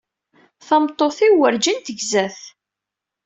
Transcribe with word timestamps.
Tameṭṭut-iw 0.67 1.33
werǧin 1.39 1.79
tegza-t. 1.79 2.39